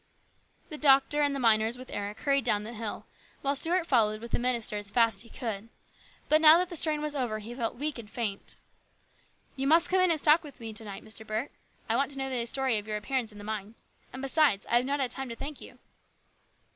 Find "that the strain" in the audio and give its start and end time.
6.57-7.03